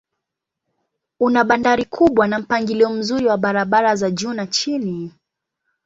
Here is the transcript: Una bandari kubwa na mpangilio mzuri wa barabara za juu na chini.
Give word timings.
Una 1.19 1.43
bandari 1.43 1.85
kubwa 1.85 2.27
na 2.27 2.39
mpangilio 2.39 2.89
mzuri 2.89 3.25
wa 3.25 3.37
barabara 3.37 3.95
za 3.95 4.11
juu 4.11 4.33
na 4.33 4.47
chini. 4.47 5.11